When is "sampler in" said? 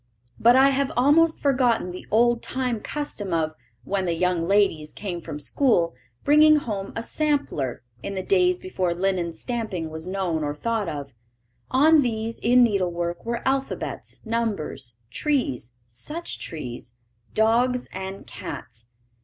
7.03-8.15